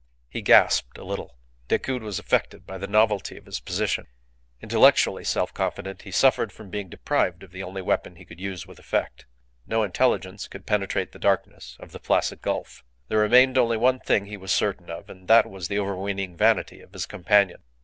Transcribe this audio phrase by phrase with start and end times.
[0.29, 1.37] He gasped a little.
[1.67, 4.07] Decoud was affected by the novelty of his position.
[4.59, 8.65] Intellectually self confident, he suffered from being deprived of the only weapon he could use
[8.65, 9.27] with effect.
[9.67, 12.83] No intelligence could penetrate the darkness of the Placid Gulf.
[13.09, 16.81] There remained only one thing he was certain of, and that was the overweening vanity
[16.81, 17.61] of his companion.